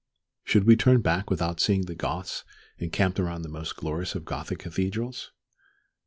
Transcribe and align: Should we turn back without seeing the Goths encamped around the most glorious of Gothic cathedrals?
Should 0.43 0.63
we 0.63 0.75
turn 0.75 1.01
back 1.01 1.29
without 1.29 1.59
seeing 1.59 1.83
the 1.83 1.93
Goths 1.93 2.43
encamped 2.79 3.19
around 3.19 3.43
the 3.43 3.49
most 3.49 3.75
glorious 3.75 4.15
of 4.15 4.25
Gothic 4.25 4.57
cathedrals? 4.57 5.31